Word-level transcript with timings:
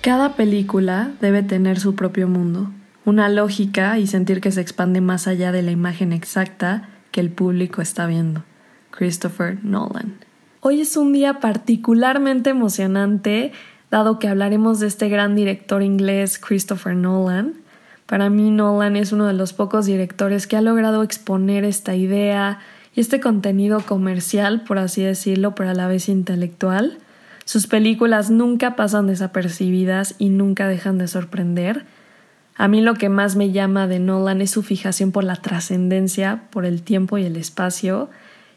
Cada 0.00 0.34
película 0.34 1.10
debe 1.20 1.42
tener 1.42 1.78
su 1.78 1.94
propio 1.94 2.26
mundo, 2.26 2.70
una 3.04 3.28
lógica 3.28 3.98
y 3.98 4.06
sentir 4.06 4.40
que 4.40 4.50
se 4.50 4.62
expande 4.62 5.02
más 5.02 5.26
allá 5.26 5.52
de 5.52 5.60
la 5.60 5.72
imagen 5.72 6.14
exacta 6.14 6.88
que 7.10 7.20
el 7.20 7.28
público 7.28 7.82
está 7.82 8.06
viendo. 8.06 8.42
Christopher 8.92 9.58
Nolan. 9.62 10.14
Hoy 10.60 10.80
es 10.80 10.96
un 10.96 11.12
día 11.12 11.38
particularmente 11.38 12.48
emocionante, 12.48 13.52
dado 13.90 14.18
que 14.18 14.28
hablaremos 14.28 14.80
de 14.80 14.86
este 14.86 15.10
gran 15.10 15.36
director 15.36 15.82
inglés 15.82 16.38
Christopher 16.38 16.96
Nolan. 16.96 17.56
Para 18.06 18.30
mí 18.30 18.50
Nolan 18.50 18.96
es 18.96 19.12
uno 19.12 19.26
de 19.26 19.34
los 19.34 19.52
pocos 19.52 19.84
directores 19.84 20.46
que 20.46 20.56
ha 20.56 20.62
logrado 20.62 21.02
exponer 21.02 21.64
esta 21.64 21.94
idea 21.94 22.60
y 22.94 23.02
este 23.02 23.20
contenido 23.20 23.80
comercial, 23.80 24.62
por 24.62 24.78
así 24.78 25.02
decirlo, 25.02 25.54
pero 25.54 25.68
a 25.68 25.74
la 25.74 25.88
vez 25.88 26.08
intelectual. 26.08 27.00
Sus 27.44 27.66
películas 27.66 28.30
nunca 28.30 28.76
pasan 28.76 29.06
desapercibidas 29.06 30.14
y 30.18 30.28
nunca 30.28 30.68
dejan 30.68 30.98
de 30.98 31.08
sorprender. 31.08 31.84
A 32.56 32.68
mí 32.68 32.80
lo 32.80 32.94
que 32.94 33.08
más 33.08 33.36
me 33.36 33.52
llama 33.52 33.86
de 33.86 33.98
Nolan 33.98 34.40
es 34.40 34.50
su 34.50 34.62
fijación 34.62 35.12
por 35.12 35.24
la 35.24 35.36
trascendencia, 35.36 36.42
por 36.50 36.64
el 36.64 36.82
tiempo 36.82 37.18
y 37.18 37.24
el 37.24 37.36
espacio. 37.36 38.10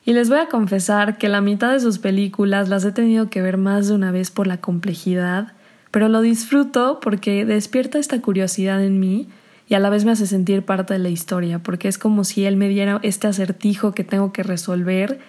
Y 0.06 0.14
les 0.14 0.30
voy 0.30 0.40
a 0.40 0.50
confesar 0.50 1.18
que 1.18 1.30
la 1.30 1.42
mitad 1.42 1.72
de 1.72 1.80
sus 1.80 2.00
películas 2.00 2.68
las 2.68 2.84
he 2.84 2.92
tenido 2.92 3.30
que 3.30 3.42
ver 3.42 3.58
más 3.58 3.88
de 3.88 3.96
una 3.96 4.12
vez 4.12 4.32
por 4.32 4.48
la 4.48 4.58
complejidad, 4.58 5.54
pero 5.92 6.10
lo 6.10 6.22
disfruto 6.22 7.00
porque 7.02 7.46
despierta 7.46 8.00
esta 8.00 8.20
curiosidad 8.20 8.84
en 8.84 9.00
mí 9.00 9.30
y 9.70 9.76
a 9.76 9.80
la 9.80 9.90
vez 9.90 10.04
me 10.04 10.12
hace 10.12 10.28
sentir 10.28 10.64
parte 10.64 10.94
de 10.94 11.00
la 11.00 11.10
historia, 11.10 11.60
porque 11.60 11.88
es 11.88 11.98
como 11.98 12.26
si 12.26 12.46
él 12.46 12.58
me 12.58 12.68
diera 12.68 13.00
este 13.04 13.28
acertijo 13.28 13.94
que 13.94 14.04
tengo 14.04 14.34
que 14.34 14.44
resolver 14.44 15.20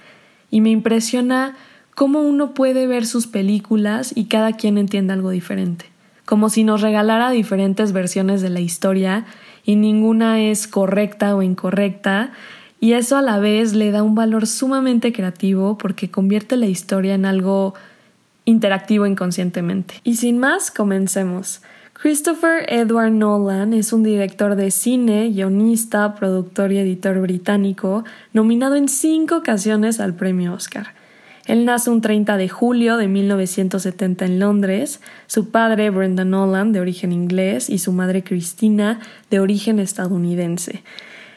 y 0.51 0.61
me 0.61 0.71
impresiona 0.71 1.57
cómo 1.95 2.23
uno 2.23 2.55
puede 2.55 2.87
ver 2.87 3.07
sus 3.07 3.27
películas 3.27 4.13
y 4.15 4.27
cada 4.27 4.53
quien 4.53 4.79
entiende 4.79 5.13
algo 5.13 5.31
diferente 5.31 5.95
como 6.25 6.49
si 6.49 6.65
nos 6.65 6.81
regalara 6.81 7.31
diferentes 7.31 7.93
versiones 7.93 8.41
de 8.41 8.51
la 8.51 8.61
historia 8.61 9.27
y 9.65 9.77
ninguna 9.77 10.43
es 10.43 10.67
correcta 10.67 11.35
o 11.37 11.43
incorrecta, 11.43 12.33
y 12.81 12.93
eso 12.93 13.17
a 13.17 13.23
la 13.23 13.39
vez 13.39 13.73
le 13.73 13.91
da 13.91 14.03
un 14.03 14.15
valor 14.15 14.47
sumamente 14.47 15.13
creativo 15.13 15.79
porque 15.79 16.11
convierte 16.11 16.57
la 16.57 16.67
historia 16.67 17.15
en 17.15 17.25
algo 17.25 17.75
interactivo 18.45 19.07
inconscientemente. 19.07 19.95
Y 20.05 20.17
sin 20.17 20.39
más, 20.39 20.71
comencemos. 20.71 21.63
Christopher 21.95 22.67
Edward 22.69 23.13
Nolan 23.13 23.73
es 23.73 23.95
un 23.95 24.03
director 24.03 24.55
de 24.57 24.71
cine, 24.71 25.31
guionista, 25.31 26.15
productor 26.15 26.73
y 26.73 26.79
editor 26.79 27.21
británico, 27.21 28.05
nominado 28.35 28.75
en 28.75 28.89
cinco 28.89 29.37
ocasiones 29.37 29.99
al 30.01 30.13
premio 30.13 30.53
Oscar. 30.53 30.89
Él 31.47 31.67
nace 31.67 31.91
un 31.91 32.01
30 32.01 32.39
de 32.39 32.49
julio 32.49 32.97
de 32.97 33.07
1970 33.07 34.25
en 34.25 34.39
Londres, 34.39 35.01
su 35.27 35.51
padre 35.51 35.91
Brendan 35.91 36.31
Nolan, 36.31 36.73
de 36.73 36.81
origen 36.81 37.13
inglés, 37.13 37.69
y 37.69 37.79
su 37.79 37.93
madre 37.93 38.25
Christina, 38.25 39.01
de 39.31 39.41
origen 39.41 39.79
estadounidense. 39.79 40.83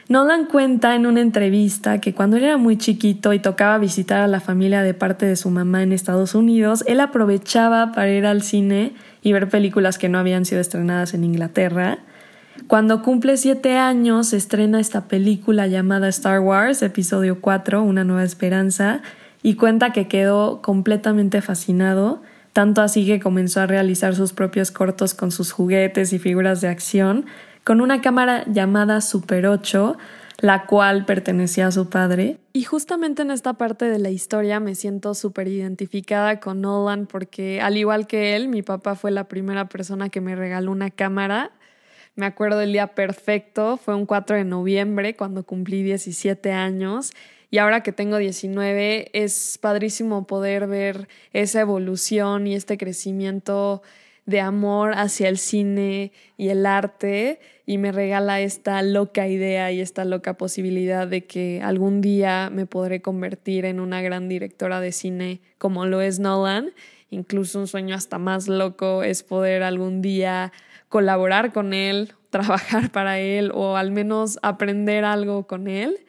Nolan 0.08 0.46
cuenta 0.46 0.96
en 0.96 1.04
una 1.04 1.20
entrevista 1.20 2.00
que 2.00 2.14
cuando 2.14 2.38
él 2.38 2.44
era 2.44 2.56
muy 2.56 2.78
chiquito 2.78 3.34
y 3.34 3.40
tocaba 3.40 3.76
visitar 3.76 4.22
a 4.22 4.26
la 4.26 4.40
familia 4.40 4.82
de 4.82 4.94
parte 4.94 5.26
de 5.26 5.36
su 5.36 5.50
mamá 5.50 5.82
en 5.82 5.92
Estados 5.92 6.34
Unidos, 6.34 6.82
él 6.86 7.00
aprovechaba 7.00 7.92
para 7.92 8.10
ir 8.10 8.24
al 8.24 8.40
cine 8.40 8.92
y 9.22 9.34
ver 9.34 9.50
películas 9.50 9.98
que 9.98 10.08
no 10.08 10.18
habían 10.18 10.46
sido 10.46 10.62
estrenadas 10.62 11.12
en 11.12 11.24
Inglaterra. 11.24 11.98
Cuando 12.66 13.02
cumple 13.02 13.36
siete 13.36 13.76
años, 13.76 14.32
estrena 14.32 14.80
esta 14.80 15.08
película 15.08 15.66
llamada 15.66 16.08
Star 16.08 16.40
Wars, 16.40 16.80
episodio 16.80 17.42
4, 17.42 17.82
Una 17.82 18.04
nueva 18.04 18.24
esperanza, 18.24 19.02
y 19.42 19.54
cuenta 19.54 19.92
que 19.92 20.08
quedó 20.08 20.62
completamente 20.62 21.40
fascinado, 21.42 22.22
tanto 22.52 22.82
así 22.82 23.06
que 23.06 23.20
comenzó 23.20 23.60
a 23.60 23.66
realizar 23.66 24.14
sus 24.14 24.32
propios 24.32 24.70
cortos 24.70 25.14
con 25.14 25.30
sus 25.30 25.52
juguetes 25.52 26.12
y 26.12 26.18
figuras 26.18 26.60
de 26.60 26.68
acción, 26.68 27.26
con 27.64 27.80
una 27.80 28.00
cámara 28.00 28.44
llamada 28.46 29.00
Super 29.00 29.46
8, 29.46 29.96
la 30.40 30.66
cual 30.66 31.04
pertenecía 31.04 31.66
a 31.66 31.72
su 31.72 31.88
padre. 31.88 32.38
Y 32.52 32.62
justamente 32.62 33.22
en 33.22 33.30
esta 33.30 33.54
parte 33.54 33.86
de 33.86 33.98
la 33.98 34.10
historia 34.10 34.60
me 34.60 34.74
siento 34.74 35.14
súper 35.14 35.48
identificada 35.48 36.40
con 36.40 36.60
Nolan 36.60 37.06
porque 37.06 37.60
al 37.60 37.76
igual 37.76 38.06
que 38.06 38.36
él, 38.36 38.48
mi 38.48 38.62
papá 38.62 38.94
fue 38.94 39.10
la 39.10 39.24
primera 39.24 39.68
persona 39.68 40.08
que 40.08 40.20
me 40.20 40.36
regaló 40.36 40.70
una 40.70 40.90
cámara. 40.90 41.50
Me 42.14 42.26
acuerdo 42.26 42.58
del 42.58 42.72
día 42.72 42.88
perfecto, 42.88 43.76
fue 43.76 43.94
un 43.94 44.06
4 44.06 44.36
de 44.36 44.44
noviembre 44.44 45.14
cuando 45.16 45.44
cumplí 45.44 45.82
17 45.82 46.52
años 46.52 47.12
y 47.50 47.58
ahora 47.58 47.82
que 47.82 47.92
tengo 47.92 48.18
19, 48.18 49.10
es 49.12 49.58
padrísimo 49.60 50.26
poder 50.26 50.66
ver 50.66 51.08
esa 51.32 51.60
evolución 51.60 52.46
y 52.46 52.54
este 52.54 52.76
crecimiento 52.76 53.82
de 54.28 54.42
amor 54.42 54.92
hacia 54.94 55.30
el 55.30 55.38
cine 55.38 56.12
y 56.36 56.50
el 56.50 56.66
arte 56.66 57.40
y 57.64 57.78
me 57.78 57.92
regala 57.92 58.42
esta 58.42 58.82
loca 58.82 59.26
idea 59.26 59.72
y 59.72 59.80
esta 59.80 60.04
loca 60.04 60.34
posibilidad 60.34 61.08
de 61.08 61.24
que 61.24 61.62
algún 61.62 62.02
día 62.02 62.50
me 62.52 62.66
podré 62.66 63.00
convertir 63.00 63.64
en 63.64 63.80
una 63.80 64.02
gran 64.02 64.28
directora 64.28 64.82
de 64.82 64.92
cine 64.92 65.40
como 65.56 65.86
lo 65.86 66.02
es 66.02 66.18
Nolan. 66.18 66.72
Incluso 67.08 67.58
un 67.58 67.66
sueño 67.66 67.94
hasta 67.94 68.18
más 68.18 68.48
loco 68.48 69.02
es 69.02 69.22
poder 69.22 69.62
algún 69.62 70.02
día 70.02 70.52
colaborar 70.90 71.54
con 71.54 71.72
él, 71.72 72.12
trabajar 72.30 72.90
para 72.90 73.18
él 73.20 73.50
o 73.54 73.78
al 73.78 73.92
menos 73.92 74.38
aprender 74.42 75.06
algo 75.06 75.46
con 75.46 75.68
él. 75.68 76.00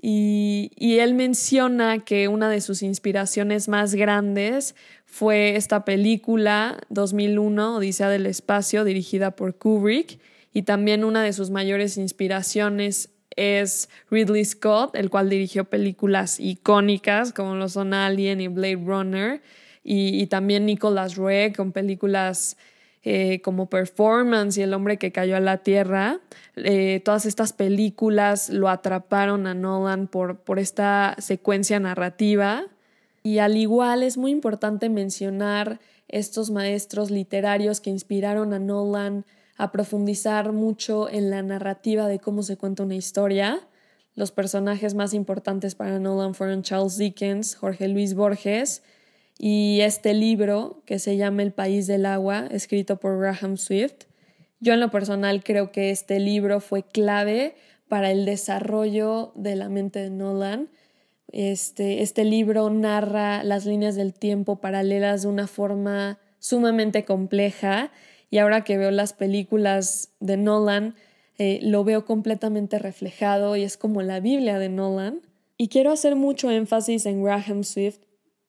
Y, 0.00 0.70
él 1.00 1.14
menciona 1.14 2.04
que 2.04 2.28
una 2.28 2.48
de 2.48 2.60
sus 2.60 2.82
inspiraciones 2.82 3.68
más 3.68 3.94
grandes 3.94 4.74
fue 5.06 5.56
esta 5.56 5.84
película 5.84 6.78
2001, 6.90 7.76
Odisea 7.76 8.08
del 8.08 8.26
Espacio, 8.26 8.84
dirigida 8.84 9.32
por 9.32 9.56
Kubrick, 9.56 10.18
y 10.52 10.62
también 10.62 11.04
una 11.04 11.22
de 11.22 11.32
sus 11.32 11.50
mayores 11.50 11.96
inspiraciones 11.96 13.10
es 13.36 13.88
Ridley 14.10 14.44
Scott, 14.44 14.94
el 14.94 15.10
cual 15.10 15.30
dirigió 15.30 15.64
películas 15.64 16.40
icónicas 16.40 17.32
como 17.32 17.54
lo 17.54 17.68
son 17.68 17.94
Alien 17.94 18.40
y 18.40 18.48
Blade 18.48 18.82
Runner, 18.84 19.42
y, 19.82 20.20
y 20.20 20.26
también 20.26 20.66
Nicolas 20.66 21.16
Roeg 21.16 21.56
con 21.56 21.72
películas 21.72 22.56
eh, 23.04 23.40
como 23.42 23.70
Performance 23.70 24.58
y 24.58 24.62
El 24.62 24.74
hombre 24.74 24.96
que 24.98 25.12
cayó 25.12 25.36
a 25.36 25.40
la 25.40 25.58
tierra, 25.58 26.20
eh, 26.56 27.00
todas 27.04 27.26
estas 27.26 27.52
películas 27.52 28.50
lo 28.50 28.68
atraparon 28.68 29.46
a 29.46 29.54
Nolan 29.54 30.08
por, 30.08 30.38
por 30.38 30.58
esta 30.58 31.14
secuencia 31.18 31.78
narrativa. 31.80 32.64
Y 33.22 33.38
al 33.38 33.56
igual 33.56 34.02
es 34.02 34.16
muy 34.16 34.30
importante 34.30 34.88
mencionar 34.88 35.80
estos 36.08 36.50
maestros 36.50 37.10
literarios 37.10 37.80
que 37.80 37.90
inspiraron 37.90 38.52
a 38.54 38.58
Nolan 38.58 39.24
a 39.56 39.72
profundizar 39.72 40.52
mucho 40.52 41.08
en 41.08 41.30
la 41.30 41.42
narrativa 41.42 42.06
de 42.06 42.18
cómo 42.18 42.42
se 42.42 42.56
cuenta 42.56 42.84
una 42.84 42.94
historia. 42.94 43.60
Los 44.14 44.32
personajes 44.32 44.94
más 44.94 45.14
importantes 45.14 45.74
para 45.74 45.98
Nolan 45.98 46.34
fueron 46.34 46.62
Charles 46.62 46.96
Dickens, 46.96 47.54
Jorge 47.54 47.88
Luis 47.88 48.14
Borges, 48.14 48.82
y 49.38 49.80
este 49.82 50.14
libro 50.14 50.82
que 50.84 50.98
se 50.98 51.16
llama 51.16 51.42
El 51.42 51.52
País 51.52 51.86
del 51.86 52.06
Agua, 52.06 52.48
escrito 52.50 52.96
por 52.96 53.18
Graham 53.20 53.56
Swift. 53.56 54.04
Yo 54.58 54.74
en 54.74 54.80
lo 54.80 54.90
personal 54.90 55.44
creo 55.44 55.70
que 55.70 55.90
este 55.90 56.18
libro 56.18 56.58
fue 56.60 56.82
clave 56.82 57.54
para 57.86 58.10
el 58.10 58.24
desarrollo 58.24 59.32
de 59.36 59.54
la 59.54 59.68
mente 59.68 60.00
de 60.00 60.10
Nolan. 60.10 60.68
Este, 61.30 62.02
este 62.02 62.24
libro 62.24 62.68
narra 62.70 63.44
las 63.44 63.64
líneas 63.64 63.94
del 63.94 64.12
tiempo 64.12 64.60
paralelas 64.60 65.22
de 65.22 65.28
una 65.28 65.46
forma 65.46 66.18
sumamente 66.40 67.04
compleja 67.04 67.92
y 68.30 68.38
ahora 68.38 68.64
que 68.64 68.76
veo 68.76 68.90
las 68.90 69.12
películas 69.12 70.10
de 70.20 70.36
Nolan, 70.36 70.96
eh, 71.38 71.60
lo 71.62 71.84
veo 71.84 72.04
completamente 72.04 72.78
reflejado 72.80 73.54
y 73.56 73.62
es 73.62 73.76
como 73.76 74.02
la 74.02 74.18
Biblia 74.18 74.58
de 74.58 74.68
Nolan. 74.68 75.20
Y 75.56 75.68
quiero 75.68 75.92
hacer 75.92 76.16
mucho 76.16 76.50
énfasis 76.50 77.06
en 77.06 77.22
Graham 77.22 77.62
Swift 77.62 78.00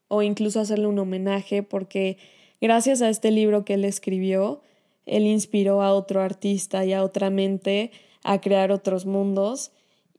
o 0.10 0.22
incluso 0.22 0.60
hacerle 0.60 0.88
un 0.88 1.00
homenaje 1.00 1.64
porque 1.64 2.18
gracias 2.60 3.02
a 3.02 3.08
este 3.08 3.32
libro 3.32 3.64
que 3.64 3.76
él 3.76 3.86
escribió, 3.86 4.62
él 5.06 5.26
inspiró 5.26 5.82
a 5.82 5.94
otro 5.94 6.22
artista 6.22 6.84
y 6.84 6.92
a 6.92 7.04
otra 7.04 7.30
mente 7.30 7.92
a 8.24 8.42
crear 8.42 8.74
otros 8.74 9.06
mundos 9.06 9.72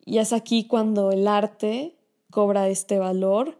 y 0.04 0.18
es 0.18 0.32
aquí 0.32 0.64
cuando 0.64 1.12
el 1.12 1.28
arte 1.28 1.94
cobra 2.30 2.68
este 2.68 2.98
valor, 2.98 3.58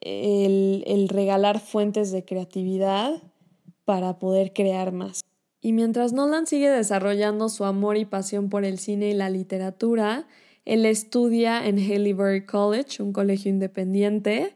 el, 0.00 0.82
el 0.86 1.08
regalar 1.08 1.60
fuentes 1.60 2.10
de 2.10 2.24
creatividad 2.24 3.22
para 3.84 4.18
poder 4.18 4.52
crear 4.52 4.92
más. 4.92 5.22
Y 5.60 5.72
mientras 5.72 6.12
Nolan 6.12 6.46
sigue 6.46 6.70
desarrollando 6.70 7.48
su 7.48 7.64
amor 7.64 7.96
y 7.96 8.04
pasión 8.04 8.48
por 8.50 8.64
el 8.64 8.78
cine 8.78 9.10
y 9.10 9.14
la 9.14 9.30
literatura, 9.30 10.26
él 10.64 10.84
estudia 10.84 11.66
en 11.66 11.78
Haileybury 11.78 12.44
College, 12.44 13.02
un 13.02 13.12
colegio 13.12 13.50
independiente, 13.50 14.55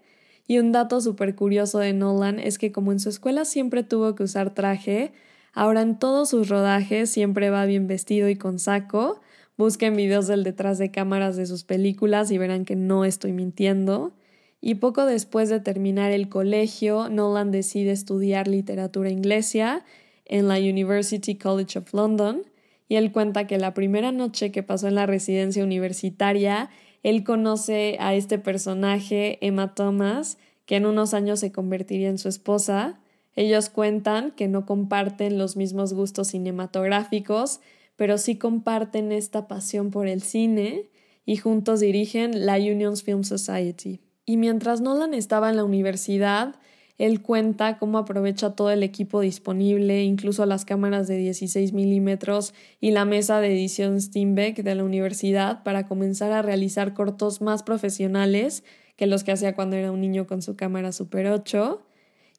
y 0.50 0.58
un 0.58 0.73
dato 0.73 1.00
súper 1.00 1.37
curioso 1.37 1.79
de 1.79 1.93
Nolan 1.93 2.41
es 2.41 2.58
que 2.58 2.73
como 2.73 2.91
en 2.91 2.99
su 2.99 3.08
escuela 3.08 3.44
siempre 3.44 3.85
tuvo 3.85 4.17
que 4.17 4.25
usar 4.25 4.52
traje, 4.52 5.12
ahora 5.52 5.81
en 5.81 5.97
todos 5.97 6.31
sus 6.31 6.49
rodajes 6.49 7.08
siempre 7.08 7.50
va 7.50 7.67
bien 7.67 7.87
vestido 7.87 8.29
y 8.29 8.35
con 8.35 8.58
saco. 8.58 9.20
Busquen 9.56 9.94
videos 9.94 10.26
del 10.26 10.43
detrás 10.43 10.79
de 10.79 10.91
cámaras 10.91 11.37
de 11.37 11.47
sus 11.47 11.62
películas 11.62 12.32
y 12.32 12.38
verán 12.38 12.64
que 12.64 12.75
no 12.75 13.05
estoy 13.05 13.31
mintiendo. 13.31 14.12
Y 14.61 14.75
poco 14.75 15.06
después 15.06 15.50
de 15.50 15.61
terminar 15.61 16.11
el 16.11 16.29
colegio, 16.29 17.08
Nolan 17.08 17.53
decide 17.53 17.93
estudiar 17.93 18.49
literatura 18.49 19.08
inglesa 19.08 19.85
en 20.25 20.49
la 20.49 20.58
University 20.58 21.37
College 21.37 21.79
of 21.79 21.94
London 21.94 22.43
y 22.88 22.96
él 22.96 23.12
cuenta 23.12 23.46
que 23.46 23.56
la 23.56 23.73
primera 23.73 24.11
noche 24.11 24.50
que 24.50 24.64
pasó 24.64 24.88
en 24.88 24.96
la 24.96 25.06
residencia 25.06 25.62
universitaria, 25.62 26.70
él 27.02 27.25
conoce 27.25 27.97
a 28.00 28.14
este 28.14 28.38
personaje, 28.38 29.38
Emma 29.41 29.75
Thomas, 29.75 30.38
que 30.67 30.76
en 30.76 30.87
unos 30.87 31.14
años 31.14 31.41
se 31.41 31.52
convertiría 31.52 32.08
en 32.08 32.19
su 32.19 32.29
esposa. 32.29 33.00
Ellos 33.35 33.70
cuentan 33.70 34.32
que 34.32 34.49
no 34.49 34.67
comparten 34.67 35.38
los 35.38 35.56
mismos 35.56 35.94
gustos 35.94 36.29
cinematográficos, 36.29 37.61
pero 37.97 38.19
sí 38.19 38.37
comparten 38.37 39.12
esta 39.12 39.49
pasión 39.49 39.91
por 39.91 40.06
el 40.06 40.23
cine 40.23 40.88
y 41.26 41.37
juntos 41.37 41.81
dirigen 41.81 42.47
la 42.47 42.56
Unions 42.56 43.03
Film 43.03 43.25
Society. 43.25 44.00
Y 44.26 44.37
mientras 44.37 44.81
Nolan 44.81 45.14
estaba 45.14 45.50
en 45.50 45.56
la 45.56 45.64
universidad, 45.64 46.55
él 47.00 47.23
cuenta 47.23 47.79
cómo 47.79 47.97
aprovecha 47.97 48.50
todo 48.50 48.70
el 48.70 48.82
equipo 48.82 49.23
disponible, 49.23 50.05
incluso 50.05 50.44
las 50.44 50.67
cámaras 50.67 51.08
de 51.08 51.17
16 51.17 51.73
milímetros 51.73 52.52
y 52.79 52.91
la 52.91 53.06
mesa 53.06 53.41
de 53.41 53.50
edición 53.55 53.99
Steinbeck 53.99 54.62
de 54.62 54.75
la 54.75 54.85
universidad 54.85 55.62
para 55.62 55.87
comenzar 55.87 56.31
a 56.32 56.43
realizar 56.43 56.93
cortos 56.93 57.41
más 57.41 57.62
profesionales 57.62 58.64
que 58.97 59.06
los 59.06 59.25
que 59.25 59.32
hacía 59.32 59.55
cuando 59.55 59.76
era 59.76 59.93
un 59.93 60.02
niño 60.02 60.26
con 60.26 60.43
su 60.43 60.56
cámara 60.56 60.93
Super 60.93 61.29
8. 61.29 61.81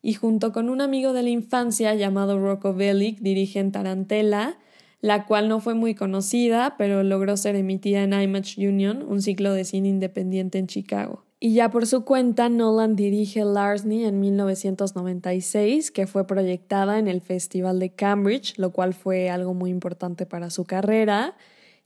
Y 0.03 0.13
junto 0.13 0.53
con 0.53 0.69
un 0.69 0.81
amigo 0.81 1.11
de 1.13 1.23
la 1.23 1.29
infancia 1.29 1.95
llamado 1.95 2.39
Rocco 2.39 2.75
Bellic 2.75 3.17
dirigen 3.17 3.71
Tarantella, 3.71 4.59
la 4.99 5.25
cual 5.25 5.49
no 5.49 5.59
fue 5.59 5.73
muy 5.73 5.95
conocida, 5.95 6.75
pero 6.77 7.01
logró 7.01 7.35
ser 7.35 7.55
emitida 7.55 8.03
en 8.03 8.13
IMAX 8.13 8.59
Union, 8.59 9.03
un 9.07 9.23
ciclo 9.23 9.53
de 9.53 9.65
cine 9.65 9.89
independiente 9.89 10.59
en 10.59 10.67
Chicago. 10.67 11.30
Y 11.43 11.55
ya 11.55 11.71
por 11.71 11.87
su 11.87 12.05
cuenta, 12.05 12.49
Nolan 12.49 12.95
dirige 12.95 13.43
Larseney 13.43 14.05
en 14.05 14.19
1996, 14.19 15.89
que 15.89 16.05
fue 16.05 16.27
proyectada 16.27 16.99
en 16.99 17.07
el 17.07 17.19
Festival 17.19 17.79
de 17.79 17.95
Cambridge, 17.95 18.59
lo 18.59 18.71
cual 18.71 18.93
fue 18.93 19.31
algo 19.31 19.55
muy 19.55 19.71
importante 19.71 20.27
para 20.27 20.51
su 20.51 20.65
carrera. 20.65 21.35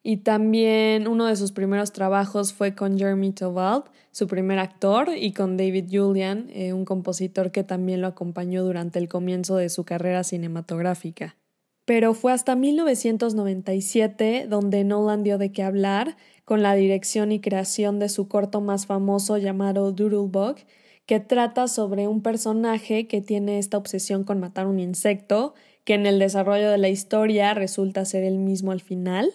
Y 0.04 0.18
también 0.18 1.08
uno 1.08 1.26
de 1.28 1.38
sus 1.38 1.54
primeros 1.54 1.94
trabajos 1.94 2.52
fue 2.52 2.76
con 2.76 3.00
Jeremy 3.00 3.32
Tovald, 3.32 3.86
su 4.12 4.28
primer 4.28 4.60
actor, 4.60 5.12
y 5.16 5.32
con 5.32 5.56
David 5.56 5.86
Julian, 5.90 6.50
eh, 6.50 6.74
un 6.74 6.84
compositor 6.84 7.52
que 7.52 7.64
también 7.64 8.02
lo 8.02 8.08
acompañó 8.08 8.62
durante 8.62 9.00
el 9.00 9.08
comienzo 9.08 9.56
de 9.56 9.70
su 9.70 9.86
carrera 9.86 10.26
cinematográfica 10.26 11.38
pero 11.86 12.16
fue 12.16 12.34
hasta 12.34 12.56
1997 12.56 14.48
donde 14.50 14.84
Nolan 14.84 15.24
dio 15.24 15.38
de 15.38 15.52
qué 15.52 15.64
hablar 15.64 16.18
con 16.44 16.62
la 16.62 16.76
dirección 16.76 17.32
y 17.32 17.40
creación 17.40 18.00
de 18.00 18.10
su 18.10 18.28
corto 18.28 18.60
más 18.60 18.88
famoso 18.88 19.38
llamado 19.38 19.92
Doodlebug, 19.92 20.58
que 21.06 21.20
trata 21.20 21.68
sobre 21.68 22.08
un 22.08 22.22
personaje 22.22 23.08
que 23.08 23.22
tiene 23.22 23.60
esta 23.60 23.78
obsesión 23.78 24.24
con 24.24 24.40
matar 24.40 24.66
un 24.66 24.80
insecto, 24.80 25.54
que 25.84 25.94
en 25.94 26.08
el 26.08 26.18
desarrollo 26.18 26.72
de 26.72 26.80
la 26.80 26.90
historia 26.90 27.54
resulta 27.54 28.06
ser 28.06 28.24
el 28.24 28.40
mismo 28.40 28.72
al 28.72 28.82
final. 28.82 29.32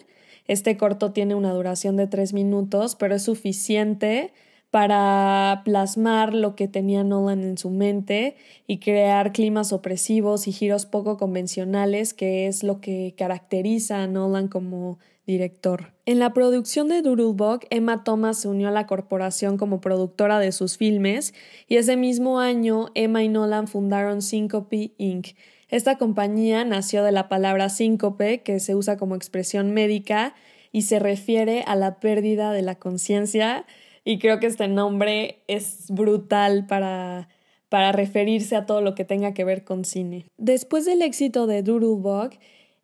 Este 0.47 0.75
corto 0.75 1.13
tiene 1.13 1.35
una 1.35 1.53
duración 1.53 1.95
de 1.95 2.07
tres 2.07 2.33
minutos, 2.33 2.95
pero 2.95 3.15
es 3.15 3.23
suficiente 3.23 4.33
para 4.71 5.61
plasmar 5.65 6.33
lo 6.33 6.55
que 6.55 6.69
tenía 6.69 7.03
Nolan 7.03 7.43
en 7.43 7.57
su 7.57 7.69
mente 7.69 8.37
y 8.67 8.79
crear 8.79 9.33
climas 9.33 9.73
opresivos 9.73 10.47
y 10.47 10.53
giros 10.53 10.85
poco 10.85 11.17
convencionales, 11.17 12.13
que 12.13 12.47
es 12.47 12.63
lo 12.63 12.79
que 12.79 13.13
caracteriza 13.17 14.01
a 14.01 14.07
Nolan 14.07 14.47
como 14.47 14.97
director. 15.27 15.93
En 16.05 16.19
la 16.19 16.33
producción 16.33 16.87
de 16.87 17.01
Doodlebug, 17.01 17.59
Emma 17.69 18.03
Thomas 18.03 18.39
se 18.39 18.47
unió 18.47 18.69
a 18.69 18.71
la 18.71 18.87
corporación 18.87 19.57
como 19.57 19.81
productora 19.81 20.39
de 20.39 20.53
sus 20.53 20.77
filmes 20.77 21.33
y 21.67 21.75
ese 21.75 21.97
mismo 21.97 22.39
año 22.39 22.87
Emma 22.95 23.23
y 23.23 23.27
Nolan 23.27 23.67
fundaron 23.67 24.21
Syncope 24.21 24.93
Inc. 24.97 25.35
Esta 25.67 25.97
compañía 25.97 26.65
nació 26.65 27.03
de 27.03 27.11
la 27.11 27.29
palabra 27.29 27.69
síncope, 27.69 28.41
que 28.41 28.59
se 28.59 28.75
usa 28.75 28.97
como 28.97 29.15
expresión 29.15 29.73
médica 29.73 30.33
y 30.71 30.83
se 30.83 30.99
refiere 30.99 31.63
a 31.65 31.75
la 31.75 31.99
pérdida 31.99 32.51
de 32.51 32.61
la 32.61 32.75
conciencia 32.75 33.65
y 34.03 34.19
creo 34.19 34.39
que 34.39 34.47
este 34.47 34.67
nombre 34.67 35.43
es 35.47 35.85
brutal 35.89 36.65
para, 36.67 37.29
para 37.69 37.91
referirse 37.91 38.55
a 38.55 38.65
todo 38.65 38.81
lo 38.81 38.95
que 38.95 39.05
tenga 39.05 39.33
que 39.33 39.43
ver 39.43 39.63
con 39.63 39.85
cine. 39.85 40.25
Después 40.37 40.85
del 40.85 41.01
éxito 41.01 41.47
de 41.47 41.63
Doodlebug, 41.63 42.31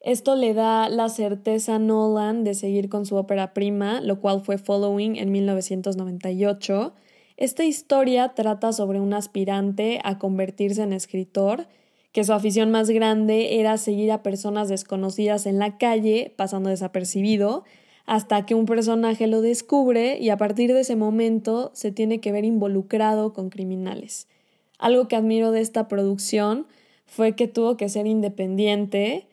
esto 0.01 0.35
le 0.35 0.53
da 0.53 0.89
la 0.89 1.09
certeza 1.09 1.75
a 1.75 1.79
Nolan 1.79 2.43
de 2.43 2.53
seguir 2.53 2.87
con 2.87 3.05
su 3.05 3.15
ópera 3.15 3.53
prima, 3.53 3.99
lo 3.99 4.19
cual 4.21 4.41
fue 4.41 4.57
Following 4.57 5.17
en 5.17 5.31
1998. 5.31 6.93
Esta 7.35 7.65
historia 7.65 8.29
trata 8.29 8.71
sobre 8.73 8.99
un 8.99 9.13
aspirante 9.13 9.99
a 10.03 10.17
convertirse 10.17 10.83
en 10.83 10.93
escritor, 10.93 11.67
que 12.11 12.23
su 12.23 12.33
afición 12.33 12.71
más 12.71 12.89
grande 12.89 13.59
era 13.59 13.77
seguir 13.77 14.11
a 14.11 14.23
personas 14.23 14.69
desconocidas 14.69 15.45
en 15.45 15.59
la 15.59 15.77
calle, 15.77 16.33
pasando 16.35 16.69
desapercibido, 16.69 17.63
hasta 18.07 18.45
que 18.45 18.55
un 18.55 18.65
personaje 18.65 19.27
lo 19.27 19.41
descubre 19.41 20.17
y 20.17 20.29
a 20.29 20.37
partir 20.37 20.73
de 20.73 20.79
ese 20.79 20.95
momento 20.95 21.71
se 21.73 21.91
tiene 21.91 22.19
que 22.19 22.31
ver 22.31 22.45
involucrado 22.45 23.33
con 23.33 23.49
criminales. 23.49 24.27
Algo 24.79 25.09
que 25.09 25.17
admiro 25.17 25.51
de 25.51 25.59
esta 25.59 25.89
producción 25.89 26.67
fue 27.05 27.35
que 27.35 27.49
tuvo 27.49 27.75
que 27.75 27.89
ser 27.89 28.07
independiente 28.07 29.27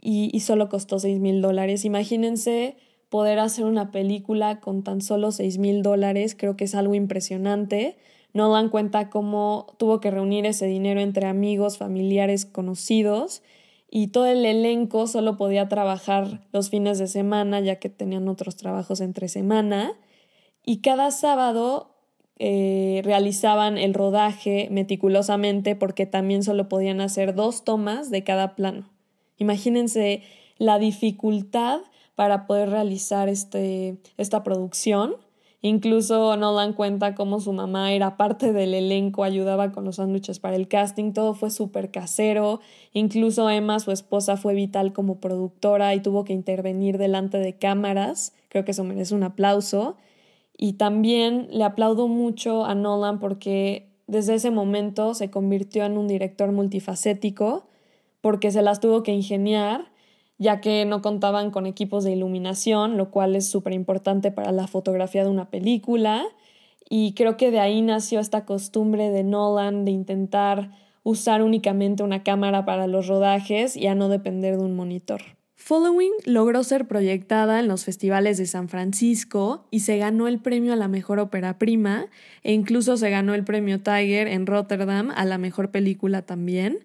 y, 0.00 0.38
solo 0.40 0.68
costó 0.68 0.98
6 1.00 1.18
mil 1.18 1.42
dólares. 1.42 1.84
Imagínense 1.84 2.76
poder 3.08 3.40
hacer 3.40 3.64
una 3.64 3.90
película 3.90 4.60
con 4.60 4.84
tan 4.84 5.02
solo 5.02 5.32
6 5.32 5.58
mil 5.58 5.82
dólares, 5.82 6.36
creo 6.38 6.56
que 6.56 6.64
es 6.64 6.76
algo 6.76 6.94
impresionante. 6.94 7.96
No 8.32 8.48
dan 8.52 8.68
cuenta 8.68 9.10
cómo 9.10 9.66
tuvo 9.76 10.00
que 10.00 10.12
reunir 10.12 10.46
ese 10.46 10.66
dinero 10.66 11.00
entre 11.00 11.26
amigos, 11.26 11.78
familiares, 11.78 12.46
conocidos 12.46 13.42
y 13.90 14.08
todo 14.08 14.26
el 14.26 14.46
elenco 14.46 15.06
solo 15.08 15.36
podía 15.36 15.68
trabajar 15.68 16.46
los 16.52 16.70
fines 16.70 16.98
de 16.98 17.08
semana 17.08 17.60
ya 17.60 17.76
que 17.76 17.88
tenían 17.88 18.28
otros 18.28 18.56
trabajos 18.56 19.00
entre 19.00 19.28
semana 19.28 19.92
y 20.64 20.80
cada 20.80 21.10
sábado 21.10 21.96
eh, 22.38 23.02
realizaban 23.04 23.76
el 23.76 23.92
rodaje 23.92 24.68
meticulosamente 24.70 25.74
porque 25.74 26.06
también 26.06 26.44
solo 26.44 26.68
podían 26.68 27.00
hacer 27.00 27.34
dos 27.34 27.64
tomas 27.64 28.10
de 28.10 28.22
cada 28.24 28.54
plano. 28.54 28.88
Imagínense 29.36 30.22
la 30.56 30.78
dificultad 30.78 31.80
para 32.14 32.46
poder 32.46 32.70
realizar 32.70 33.28
este, 33.28 33.96
esta 34.16 34.42
producción 34.42 35.16
Incluso 35.62 36.36
no 36.38 36.54
dan 36.54 36.72
cuenta 36.72 37.14
cómo 37.14 37.38
su 37.38 37.52
mamá 37.52 37.92
era 37.92 38.16
parte 38.16 38.52
del 38.54 38.72
elenco, 38.72 39.24
ayudaba 39.24 39.72
con 39.72 39.84
los 39.84 39.96
sándwiches 39.96 40.38
para 40.38 40.56
el 40.56 40.68
casting, 40.68 41.12
todo 41.12 41.34
fue 41.34 41.50
súper 41.50 41.90
casero. 41.90 42.60
Incluso 42.94 43.50
Emma, 43.50 43.78
su 43.78 43.92
esposa, 43.92 44.38
fue 44.38 44.54
vital 44.54 44.94
como 44.94 45.20
productora 45.20 45.94
y 45.94 46.00
tuvo 46.00 46.24
que 46.24 46.32
intervenir 46.32 46.96
delante 46.96 47.38
de 47.38 47.58
cámaras. 47.58 48.32
Creo 48.48 48.64
que 48.64 48.70
eso 48.70 48.84
merece 48.84 49.14
un 49.14 49.22
aplauso. 49.22 49.96
Y 50.56 50.74
también 50.74 51.48
le 51.50 51.64
aplaudo 51.64 52.08
mucho 52.08 52.64
a 52.64 52.74
Nolan 52.74 53.18
porque 53.18 53.90
desde 54.06 54.34
ese 54.34 54.50
momento 54.50 55.14
se 55.14 55.30
convirtió 55.30 55.84
en 55.84 55.98
un 55.98 56.08
director 56.08 56.52
multifacético 56.52 57.66
porque 58.20 58.50
se 58.50 58.62
las 58.62 58.80
tuvo 58.80 59.02
que 59.02 59.12
ingeniar 59.12 59.90
ya 60.40 60.62
que 60.62 60.86
no 60.86 61.02
contaban 61.02 61.50
con 61.50 61.66
equipos 61.66 62.02
de 62.02 62.12
iluminación, 62.12 62.96
lo 62.96 63.10
cual 63.10 63.36
es 63.36 63.46
súper 63.46 63.74
importante 63.74 64.32
para 64.32 64.52
la 64.52 64.66
fotografía 64.66 65.22
de 65.22 65.28
una 65.28 65.50
película. 65.50 66.24
Y 66.88 67.12
creo 67.12 67.36
que 67.36 67.50
de 67.50 67.60
ahí 67.60 67.82
nació 67.82 68.20
esta 68.20 68.46
costumbre 68.46 69.10
de 69.10 69.22
Nolan 69.22 69.84
de 69.84 69.90
intentar 69.90 70.70
usar 71.02 71.42
únicamente 71.42 72.02
una 72.02 72.22
cámara 72.22 72.64
para 72.64 72.86
los 72.86 73.06
rodajes 73.06 73.76
y 73.76 73.86
a 73.86 73.94
no 73.94 74.08
depender 74.08 74.56
de 74.56 74.64
un 74.64 74.74
monitor. 74.74 75.20
Following 75.56 76.12
logró 76.24 76.64
ser 76.64 76.88
proyectada 76.88 77.60
en 77.60 77.68
los 77.68 77.84
festivales 77.84 78.38
de 78.38 78.46
San 78.46 78.70
Francisco 78.70 79.66
y 79.70 79.80
se 79.80 79.98
ganó 79.98 80.26
el 80.26 80.38
premio 80.38 80.72
a 80.72 80.76
la 80.76 80.88
mejor 80.88 81.18
ópera 81.18 81.58
prima 81.58 82.06
e 82.42 82.54
incluso 82.54 82.96
se 82.96 83.10
ganó 83.10 83.34
el 83.34 83.44
premio 83.44 83.82
Tiger 83.82 84.26
en 84.26 84.46
Rotterdam 84.46 85.10
a 85.14 85.26
la 85.26 85.36
mejor 85.36 85.70
película 85.70 86.22
también. 86.22 86.78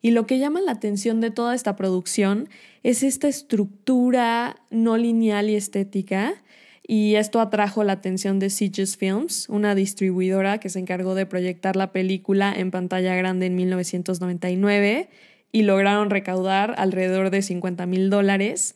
Y 0.00 0.12
lo 0.12 0.26
que 0.26 0.38
llama 0.38 0.60
la 0.60 0.72
atención 0.72 1.20
de 1.20 1.30
toda 1.30 1.54
esta 1.54 1.76
producción 1.76 2.48
es 2.82 3.02
esta 3.02 3.28
estructura 3.28 4.56
no 4.70 4.96
lineal 4.96 5.50
y 5.50 5.56
estética. 5.56 6.42
Y 6.86 7.16
esto 7.16 7.40
atrajo 7.40 7.84
la 7.84 7.92
atención 7.94 8.38
de 8.38 8.48
Sitges 8.48 8.96
Films, 8.96 9.48
una 9.48 9.74
distribuidora 9.74 10.58
que 10.58 10.70
se 10.70 10.78
encargó 10.78 11.14
de 11.14 11.26
proyectar 11.26 11.76
la 11.76 11.92
película 11.92 12.52
en 12.56 12.70
pantalla 12.70 13.14
grande 13.14 13.46
en 13.46 13.56
1999 13.56 15.10
y 15.52 15.62
lograron 15.62 16.10
recaudar 16.10 16.74
alrededor 16.78 17.30
de 17.30 17.42
50 17.42 17.84
mil 17.86 18.08
dólares. 18.08 18.74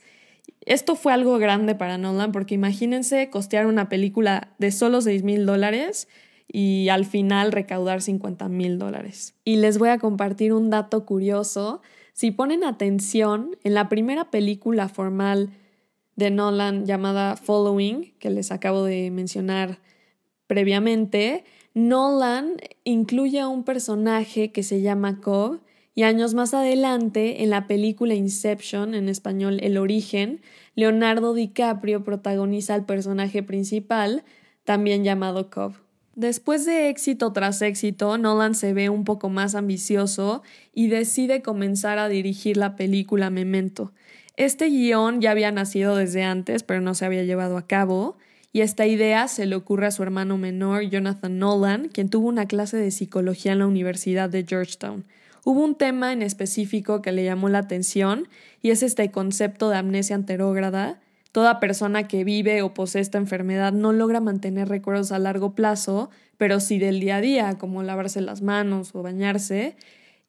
Esto 0.64 0.94
fue 0.94 1.12
algo 1.12 1.38
grande 1.38 1.74
para 1.74 1.98
Nolan 1.98 2.32
porque 2.32 2.54
imagínense 2.54 3.30
costear 3.30 3.66
una 3.66 3.88
película 3.88 4.48
de 4.58 4.72
solo 4.72 5.00
6 5.00 5.22
mil 5.22 5.46
dólares 5.46 6.08
y 6.52 6.90
al 6.90 7.06
final 7.06 7.50
recaudar 7.50 8.02
50 8.02 8.48
mil 8.50 8.78
dólares. 8.78 9.34
Y 9.42 9.56
les 9.56 9.78
voy 9.78 9.88
a 9.88 9.98
compartir 9.98 10.52
un 10.52 10.68
dato 10.68 11.06
curioso. 11.06 11.80
Si 12.12 12.30
ponen 12.30 12.62
atención, 12.62 13.56
en 13.64 13.72
la 13.72 13.88
primera 13.88 14.30
película 14.30 14.88
formal 14.88 15.50
de 16.14 16.30
Nolan 16.30 16.84
llamada 16.84 17.36
Following, 17.36 18.12
que 18.18 18.28
les 18.28 18.52
acabo 18.52 18.84
de 18.84 19.10
mencionar 19.10 19.78
previamente, 20.46 21.44
Nolan 21.72 22.58
incluye 22.84 23.40
a 23.40 23.48
un 23.48 23.64
personaje 23.64 24.52
que 24.52 24.62
se 24.62 24.82
llama 24.82 25.20
Cobb, 25.20 25.60
Y 25.94 26.04
años 26.04 26.32
más 26.32 26.54
adelante, 26.54 27.42
en 27.42 27.50
la 27.50 27.66
película 27.66 28.14
Inception, 28.14 28.94
en 28.94 29.10
español 29.10 29.58
El 29.62 29.76
origen, 29.76 30.40
Leonardo 30.74 31.34
DiCaprio 31.34 32.02
protagoniza 32.02 32.72
al 32.72 32.86
personaje 32.86 33.42
principal, 33.42 34.24
también 34.64 35.04
llamado 35.04 35.50
Cobb. 35.50 35.74
Después 36.14 36.66
de 36.66 36.90
éxito 36.90 37.32
tras 37.32 37.62
éxito, 37.62 38.18
Nolan 38.18 38.54
se 38.54 38.74
ve 38.74 38.90
un 38.90 39.04
poco 39.04 39.30
más 39.30 39.54
ambicioso 39.54 40.42
y 40.74 40.88
decide 40.88 41.40
comenzar 41.40 41.98
a 41.98 42.08
dirigir 42.08 42.58
la 42.58 42.76
película 42.76 43.30
Memento. 43.30 43.92
Este 44.36 44.66
guion 44.66 45.20
ya 45.20 45.30
había 45.30 45.52
nacido 45.52 45.96
desde 45.96 46.22
antes, 46.22 46.62
pero 46.62 46.80
no 46.82 46.94
se 46.94 47.06
había 47.06 47.24
llevado 47.24 47.56
a 47.56 47.66
cabo, 47.66 48.16
y 48.52 48.60
esta 48.60 48.86
idea 48.86 49.28
se 49.28 49.46
le 49.46 49.56
ocurre 49.56 49.86
a 49.86 49.90
su 49.90 50.02
hermano 50.02 50.36
menor, 50.36 50.82
Jonathan 50.82 51.38
Nolan, 51.38 51.88
quien 51.88 52.10
tuvo 52.10 52.28
una 52.28 52.46
clase 52.46 52.76
de 52.76 52.90
psicología 52.90 53.52
en 53.52 53.60
la 53.60 53.66
Universidad 53.66 54.28
de 54.28 54.44
Georgetown. 54.46 55.04
Hubo 55.44 55.64
un 55.64 55.74
tema 55.74 56.12
en 56.12 56.20
específico 56.20 57.00
que 57.00 57.12
le 57.12 57.24
llamó 57.24 57.48
la 57.48 57.58
atención, 57.58 58.28
y 58.60 58.70
es 58.70 58.82
este 58.82 59.10
concepto 59.10 59.70
de 59.70 59.78
amnesia 59.78 60.16
anterógrada, 60.16 61.00
Toda 61.32 61.60
persona 61.60 62.06
que 62.06 62.24
vive 62.24 62.60
o 62.62 62.74
posee 62.74 63.00
esta 63.00 63.18
enfermedad 63.18 63.72
no 63.72 63.92
logra 63.92 64.20
mantener 64.20 64.68
recuerdos 64.68 65.12
a 65.12 65.18
largo 65.18 65.54
plazo, 65.54 66.10
pero 66.36 66.60
sí 66.60 66.78
del 66.78 67.00
día 67.00 67.16
a 67.16 67.20
día, 67.22 67.58
como 67.58 67.82
lavarse 67.82 68.20
las 68.20 68.42
manos 68.42 68.94
o 68.94 69.02
bañarse. 69.02 69.76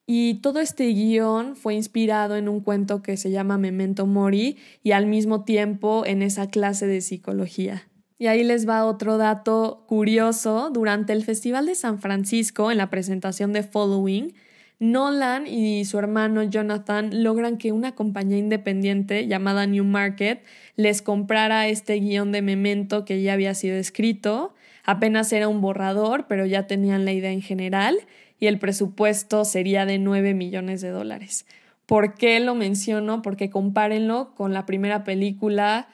Y 0.06 0.34
todo 0.40 0.60
este 0.60 0.86
guion 0.88 1.56
fue 1.56 1.74
inspirado 1.74 2.36
en 2.36 2.48
un 2.48 2.60
cuento 2.60 3.02
que 3.02 3.16
se 3.16 3.30
llama 3.30 3.58
Memento 3.58 4.06
Mori 4.06 4.56
y 4.82 4.92
al 4.92 5.06
mismo 5.06 5.44
tiempo 5.44 6.04
en 6.06 6.22
esa 6.22 6.48
clase 6.48 6.86
de 6.86 7.00
psicología. 7.00 7.84
Y 8.18 8.26
ahí 8.26 8.44
les 8.44 8.68
va 8.68 8.84
otro 8.84 9.18
dato 9.18 9.84
curioso. 9.86 10.70
Durante 10.70 11.12
el 11.12 11.24
Festival 11.24 11.66
de 11.66 11.74
San 11.74 12.00
Francisco, 12.00 12.70
en 12.70 12.78
la 12.78 12.88
presentación 12.88 13.52
de 13.52 13.62
Following, 13.62 14.34
Nolan 14.80 15.46
y 15.46 15.84
su 15.84 15.98
hermano 15.98 16.42
Jonathan 16.42 17.22
logran 17.22 17.58
que 17.58 17.72
una 17.72 17.94
compañía 17.94 18.38
independiente 18.38 19.26
llamada 19.26 19.66
New 19.66 19.84
Market 19.84 20.42
les 20.76 21.00
comprara 21.00 21.68
este 21.68 21.94
guion 21.94 22.32
de 22.32 22.42
Memento 22.42 23.04
que 23.04 23.22
ya 23.22 23.32
había 23.34 23.54
sido 23.54 23.76
escrito. 23.76 24.54
Apenas 24.84 25.32
era 25.32 25.48
un 25.48 25.60
borrador, 25.60 26.26
pero 26.28 26.44
ya 26.44 26.66
tenían 26.66 27.04
la 27.04 27.12
idea 27.12 27.30
en 27.30 27.42
general 27.42 27.96
y 28.40 28.46
el 28.46 28.58
presupuesto 28.58 29.44
sería 29.44 29.86
de 29.86 29.98
9 29.98 30.34
millones 30.34 30.80
de 30.80 30.90
dólares. 30.90 31.46
¿Por 31.86 32.14
qué 32.14 32.40
lo 32.40 32.54
menciono? 32.54 33.22
Porque 33.22 33.50
compárenlo 33.50 34.34
con 34.34 34.52
la 34.52 34.66
primera 34.66 35.04
película 35.04 35.88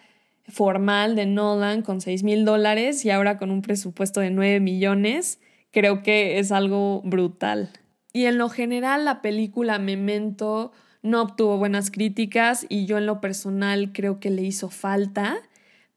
formal 0.48 1.16
de 1.16 1.26
Nolan 1.26 1.82
con 1.82 2.00
6 2.00 2.22
mil 2.22 2.44
dólares 2.44 3.04
y 3.04 3.10
ahora 3.10 3.38
con 3.38 3.50
un 3.50 3.62
presupuesto 3.62 4.20
de 4.20 4.30
9 4.30 4.60
millones. 4.60 5.40
Creo 5.70 6.02
que 6.02 6.38
es 6.38 6.50
algo 6.50 7.02
brutal. 7.04 7.70
Y 8.12 8.26
en 8.26 8.38
lo 8.38 8.48
general 8.48 9.04
la 9.04 9.22
película 9.22 9.78
Memento 9.78 10.72
no 11.02 11.22
obtuvo 11.22 11.56
buenas 11.56 11.90
críticas 11.90 12.66
y 12.68 12.86
yo 12.86 12.98
en 12.98 13.06
lo 13.06 13.20
personal 13.20 13.92
creo 13.92 14.20
que 14.20 14.30
le 14.30 14.42
hizo 14.42 14.68
falta, 14.68 15.38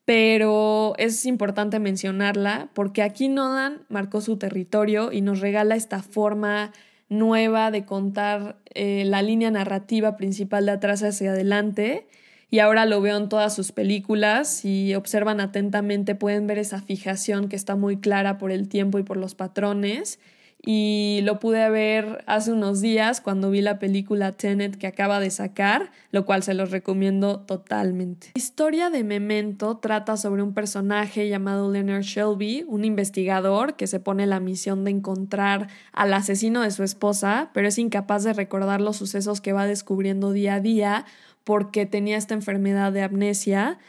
pero 0.06 0.94
es 0.98 1.26
importante 1.26 1.80
mencionarla 1.80 2.70
porque 2.74 3.02
aquí 3.02 3.30
Nolan 3.30 3.82
marcó 3.90 4.22
su 4.22 4.38
territorio 4.38 5.12
y 5.12 5.22
nos 5.22 5.40
regala 5.40 5.76
esta 5.76 6.02
forma 6.02 6.72
nueva 7.10 7.72
de 7.72 7.86
contar 7.86 8.58
eh, 8.74 9.04
la 9.06 9.22
línea 9.22 9.52
narrativa 9.52 10.18
principal 10.18 10.66
de 10.66 10.72
atrás 10.74 11.04
hacia 11.04 11.32
adelante 11.32 12.08
y 12.50 12.60
ahora 12.60 12.86
lo 12.86 13.02
veo 13.02 13.18
en 13.18 13.30
todas 13.30 13.56
sus 13.56 13.72
películas. 13.72 14.48
Si 14.48 14.94
observan 14.94 15.40
atentamente 15.40 16.16
pueden 16.16 16.48
ver 16.48 16.60
esa 16.60 16.82
fijación 16.82 17.50
que 17.50 17.56
está 17.56 17.76
muy 17.76 17.98
clara 17.98 18.38
por 18.38 18.52
el 18.52 18.68
tiempo 18.70 19.00
y 19.00 19.04
por 19.04 19.18
los 19.18 19.36
patrones 19.36 20.20
y 20.66 21.20
lo 21.24 21.40
pude 21.40 21.70
ver 21.70 22.24
hace 22.26 22.54
unos 22.54 22.80
días 22.80 23.20
cuando 23.20 23.52
vi 23.52 23.62
la 23.62 23.80
película 23.80 24.32
Tenet 24.32 24.78
que 24.78 24.88
acaba 24.88 25.20
de 25.20 25.30
sacar, 25.30 25.92
lo 26.12 26.26
cual 26.26 26.42
se 26.42 26.54
los 26.54 26.72
recomiendo 26.72 27.42
totalmente. 27.42 28.32
La 28.36 28.40
historia 28.40 28.90
de 28.90 29.04
Memento 29.04 29.78
trata 29.78 30.16
sobre 30.16 30.42
un 30.42 30.54
personaje 30.54 31.28
llamado 31.28 31.70
Leonard 31.70 32.04
Shelby, 32.04 32.64
un 32.66 32.86
investigador 32.86 33.76
que 33.76 33.88
se 33.88 34.00
pone 34.00 34.26
la 34.26 34.40
misión 34.40 34.86
de 34.86 34.92
encontrar 34.92 35.68
al 35.92 36.14
asesino 36.14 36.62
de 36.62 36.72
su 36.72 36.84
esposa, 36.84 37.50
pero 37.54 37.68
es 37.68 37.78
incapaz 37.78 38.24
de 38.24 38.32
recordar 38.32 38.80
los 38.80 38.96
sucesos 38.96 39.42
que 39.42 39.52
va 39.52 39.68
descubriendo 39.68 40.32
día 40.32 40.56
a 40.56 40.60
día 40.62 41.06
porque 41.44 41.86
tenía 41.86 42.16
esta 42.16 42.36
enfermedad 42.36 42.94
de 42.94 43.02
amnesia. 43.02 43.80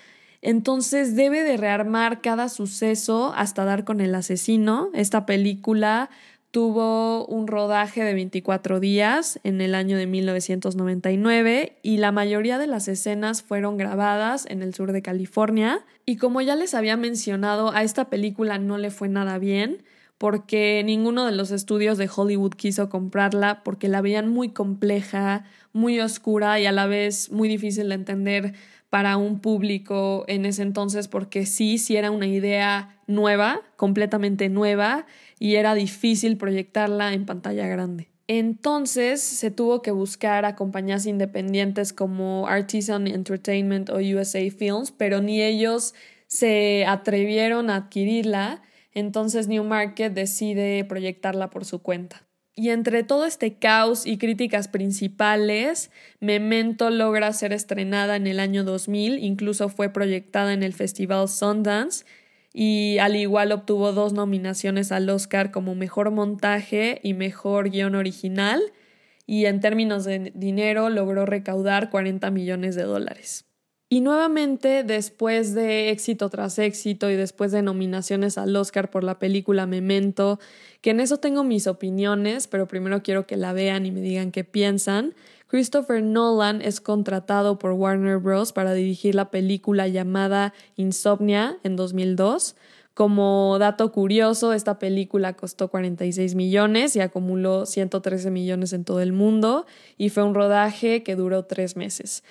Entonces 0.42 1.16
debe 1.16 1.42
de 1.42 1.56
rearmar 1.56 2.20
cada 2.20 2.50
suceso 2.50 3.32
hasta 3.34 3.64
dar 3.64 3.84
con 3.84 4.02
el 4.02 4.14
asesino. 4.14 4.90
Esta 4.92 5.24
película 5.24 6.10
tuvo 6.54 7.26
un 7.26 7.48
rodaje 7.48 8.04
de 8.04 8.14
24 8.14 8.78
días 8.78 9.40
en 9.42 9.60
el 9.60 9.74
año 9.74 9.96
de 9.96 10.06
1999 10.06 11.78
y 11.82 11.96
la 11.96 12.12
mayoría 12.12 12.58
de 12.58 12.68
las 12.68 12.86
escenas 12.86 13.42
fueron 13.42 13.76
grabadas 13.76 14.46
en 14.48 14.62
el 14.62 14.72
sur 14.72 14.92
de 14.92 15.02
California. 15.02 15.84
Y 16.06 16.16
como 16.16 16.40
ya 16.42 16.54
les 16.54 16.74
había 16.74 16.96
mencionado, 16.96 17.72
a 17.72 17.82
esta 17.82 18.08
película 18.08 18.58
no 18.58 18.78
le 18.78 18.92
fue 18.92 19.08
nada 19.08 19.38
bien 19.38 19.82
porque 20.16 20.82
ninguno 20.84 21.26
de 21.26 21.32
los 21.32 21.50
estudios 21.50 21.98
de 21.98 22.08
Hollywood 22.14 22.52
quiso 22.52 22.88
comprarla 22.88 23.64
porque 23.64 23.88
la 23.88 24.00
veían 24.00 24.28
muy 24.28 24.50
compleja, 24.50 25.42
muy 25.72 25.98
oscura 25.98 26.60
y 26.60 26.66
a 26.66 26.72
la 26.72 26.86
vez 26.86 27.32
muy 27.32 27.48
difícil 27.48 27.88
de 27.88 27.96
entender 27.96 28.54
para 28.94 29.16
un 29.16 29.40
público 29.40 30.24
en 30.28 30.46
ese 30.46 30.62
entonces 30.62 31.08
porque 31.08 31.46
sí, 31.46 31.78
sí 31.78 31.96
era 31.96 32.12
una 32.12 32.28
idea 32.28 32.96
nueva, 33.08 33.60
completamente 33.74 34.48
nueva 34.48 35.04
y 35.40 35.56
era 35.56 35.74
difícil 35.74 36.36
proyectarla 36.36 37.12
en 37.12 37.26
pantalla 37.26 37.66
grande. 37.66 38.08
Entonces 38.28 39.20
se 39.20 39.50
tuvo 39.50 39.82
que 39.82 39.90
buscar 39.90 40.44
a 40.44 40.54
compañías 40.54 41.06
independientes 41.06 41.92
como 41.92 42.46
Artisan 42.46 43.08
Entertainment 43.08 43.90
o 43.90 43.96
USA 43.96 44.48
Films, 44.52 44.92
pero 44.92 45.20
ni 45.20 45.42
ellos 45.42 45.92
se 46.28 46.86
atrevieron 46.86 47.70
a 47.70 47.74
adquirirla, 47.74 48.62
entonces 48.92 49.48
New 49.48 49.64
Market 49.64 50.12
decide 50.12 50.84
proyectarla 50.84 51.50
por 51.50 51.64
su 51.64 51.82
cuenta. 51.82 52.23
Y 52.56 52.70
entre 52.70 53.02
todo 53.02 53.26
este 53.26 53.54
caos 53.54 54.06
y 54.06 54.16
críticas 54.16 54.68
principales, 54.68 55.90
Memento 56.20 56.90
logra 56.90 57.32
ser 57.32 57.52
estrenada 57.52 58.14
en 58.14 58.28
el 58.28 58.38
año 58.38 58.62
2000, 58.62 59.18
incluso 59.18 59.68
fue 59.68 59.88
proyectada 59.88 60.52
en 60.52 60.62
el 60.62 60.72
Festival 60.72 61.28
Sundance 61.28 62.04
y 62.52 62.98
al 62.98 63.16
igual 63.16 63.50
obtuvo 63.50 63.92
dos 63.92 64.12
nominaciones 64.12 64.92
al 64.92 65.10
Oscar 65.10 65.50
como 65.50 65.74
Mejor 65.74 66.12
Montaje 66.12 67.00
y 67.02 67.12
Mejor 67.12 67.70
Guión 67.70 67.96
Original 67.96 68.62
y 69.26 69.46
en 69.46 69.60
términos 69.60 70.04
de 70.04 70.30
dinero 70.36 70.88
logró 70.90 71.26
recaudar 71.26 71.90
40 71.90 72.30
millones 72.30 72.76
de 72.76 72.84
dólares. 72.84 73.46
Y 73.88 74.00
nuevamente, 74.00 74.82
después 74.82 75.54
de 75.54 75.90
éxito 75.90 76.30
tras 76.30 76.58
éxito 76.58 77.10
y 77.10 77.16
después 77.16 77.52
de 77.52 77.62
nominaciones 77.62 78.38
al 78.38 78.56
Oscar 78.56 78.90
por 78.90 79.04
la 79.04 79.18
película 79.18 79.66
Memento, 79.66 80.40
que 80.80 80.90
en 80.90 81.00
eso 81.00 81.18
tengo 81.18 81.44
mis 81.44 81.66
opiniones, 81.66 82.48
pero 82.48 82.66
primero 82.66 83.02
quiero 83.02 83.26
que 83.26 83.36
la 83.36 83.52
vean 83.52 83.86
y 83.86 83.92
me 83.92 84.00
digan 84.00 84.32
qué 84.32 84.42
piensan, 84.42 85.14
Christopher 85.46 86.02
Nolan 86.02 86.62
es 86.62 86.80
contratado 86.80 87.58
por 87.58 87.72
Warner 87.72 88.18
Bros. 88.18 88.52
para 88.52 88.72
dirigir 88.72 89.14
la 89.14 89.30
película 89.30 89.86
llamada 89.86 90.52
Insomnia 90.74 91.58
en 91.62 91.76
2002. 91.76 92.56
Como 92.94 93.56
dato 93.58 93.92
curioso, 93.92 94.52
esta 94.52 94.78
película 94.78 95.34
costó 95.34 95.68
46 95.68 96.34
millones 96.34 96.96
y 96.96 97.00
acumuló 97.00 97.66
113 97.66 98.30
millones 98.30 98.72
en 98.72 98.84
todo 98.84 99.00
el 99.00 99.12
mundo 99.12 99.66
y 99.98 100.08
fue 100.08 100.22
un 100.22 100.34
rodaje 100.34 101.02
que 101.02 101.16
duró 101.16 101.44
tres 101.44 101.76
meses. 101.76 102.24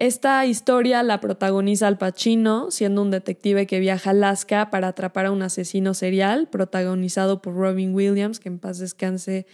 Esta 0.00 0.46
historia 0.46 1.02
la 1.02 1.20
protagoniza 1.20 1.86
Al 1.86 1.98
Pacino, 1.98 2.70
siendo 2.70 3.02
un 3.02 3.10
detective 3.10 3.66
que 3.66 3.80
viaja 3.80 4.08
a 4.08 4.12
Alaska 4.12 4.70
para 4.70 4.88
atrapar 4.88 5.26
a 5.26 5.30
un 5.30 5.42
asesino 5.42 5.92
serial, 5.92 6.48
protagonizado 6.48 7.42
por 7.42 7.54
Robin 7.54 7.94
Williams, 7.94 8.40
que 8.40 8.48
en 8.48 8.58
paz 8.58 8.78
descanse 8.78 9.46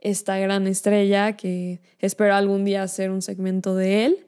esta 0.00 0.36
gran 0.38 0.66
estrella 0.66 1.36
que 1.36 1.80
espero 2.00 2.34
algún 2.34 2.64
día 2.64 2.82
hacer 2.82 3.12
un 3.12 3.22
segmento 3.22 3.76
de 3.76 4.06
él. 4.06 4.26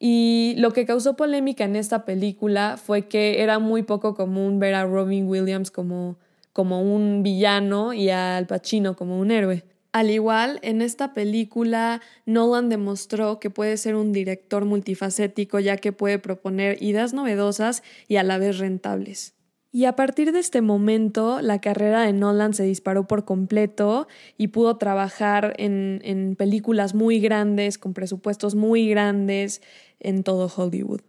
Y 0.00 0.56
lo 0.58 0.72
que 0.72 0.86
causó 0.86 1.14
polémica 1.14 1.62
en 1.62 1.76
esta 1.76 2.04
película 2.04 2.76
fue 2.76 3.06
que 3.06 3.44
era 3.44 3.60
muy 3.60 3.84
poco 3.84 4.16
común 4.16 4.58
ver 4.58 4.74
a 4.74 4.86
Robin 4.86 5.28
Williams 5.28 5.70
como, 5.70 6.16
como 6.52 6.82
un 6.82 7.22
villano 7.22 7.92
y 7.92 8.10
a 8.10 8.36
Al 8.36 8.48
Pacino 8.48 8.96
como 8.96 9.20
un 9.20 9.30
héroe. 9.30 9.62
Al 9.92 10.08
igual, 10.08 10.58
en 10.62 10.80
esta 10.80 11.12
película, 11.12 12.00
Nolan 12.24 12.70
demostró 12.70 13.38
que 13.38 13.50
puede 13.50 13.76
ser 13.76 13.94
un 13.94 14.12
director 14.12 14.64
multifacético 14.64 15.60
ya 15.60 15.76
que 15.76 15.92
puede 15.92 16.18
proponer 16.18 16.82
ideas 16.82 17.12
novedosas 17.12 17.82
y 18.08 18.16
a 18.16 18.22
la 18.22 18.38
vez 18.38 18.58
rentables. 18.58 19.34
Y 19.70 19.84
a 19.84 19.96
partir 19.96 20.32
de 20.32 20.38
este 20.38 20.62
momento, 20.62 21.42
la 21.42 21.60
carrera 21.60 22.02
de 22.02 22.12
Nolan 22.14 22.54
se 22.54 22.62
disparó 22.62 23.06
por 23.06 23.26
completo 23.26 24.06
y 24.38 24.48
pudo 24.48 24.76
trabajar 24.76 25.54
en, 25.58 26.00
en, 26.04 26.36
películas 26.36 26.94
muy 26.94 27.20
grandes, 27.20 27.76
con 27.76 27.92
presupuestos 27.92 28.54
muy 28.54 28.88
grandes 28.88 29.62
en 30.00 30.24
todo 30.24 30.50
Hollywood. 30.54 31.00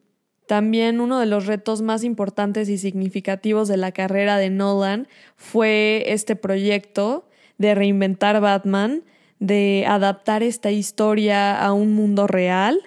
También 0.45 0.99
uno 0.99 1.19
de 1.19 1.25
los 1.25 1.45
retos 1.45 1.81
más 1.81 2.03
importantes 2.03 2.67
y 2.67 2.77
significativos 2.77 3.69
de 3.69 3.77
la 3.77 3.93
carrera 3.93 4.37
de 4.37 4.49
Nolan 4.49 5.07
fue 5.35 6.03
este 6.07 6.35
proyecto 6.35 7.25
de 7.57 7.75
reinventar 7.75 8.39
Batman 8.41 9.03
de 9.43 9.83
adaptar 9.89 10.41
esta 10.41 10.71
historia 10.71 11.59
a 11.59 11.73
un 11.73 11.93
mundo 11.93 12.27
real 12.27 12.79